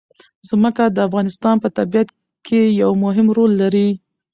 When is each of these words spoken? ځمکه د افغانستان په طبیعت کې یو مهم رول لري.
ځمکه 0.49 0.83
د 0.87 0.97
افغانستان 1.07 1.55
په 1.63 1.67
طبیعت 1.77 2.09
کې 2.47 2.61
یو 2.81 2.91
مهم 3.03 3.27
رول 3.37 3.51
لري. 3.61 3.87